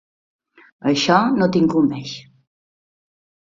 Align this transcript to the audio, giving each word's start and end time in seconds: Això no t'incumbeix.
Això 0.91 1.19
no 1.35 1.49
t'incumbeix. 1.57 2.17